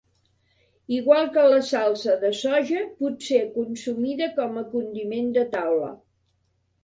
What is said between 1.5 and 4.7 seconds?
la salsa de soja, potser consumida com a